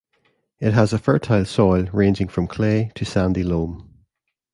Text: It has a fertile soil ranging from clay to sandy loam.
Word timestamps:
It 0.57 0.73
has 0.73 0.93
a 0.93 0.97
fertile 0.97 1.45
soil 1.45 1.85
ranging 1.93 2.27
from 2.27 2.47
clay 2.47 2.91
to 2.95 3.05
sandy 3.05 3.43
loam. 3.43 3.87